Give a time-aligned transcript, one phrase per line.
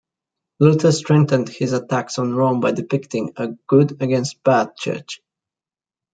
[0.59, 5.21] Luther strengthened his attacks on Rome by depicting a "good" against "bad" church.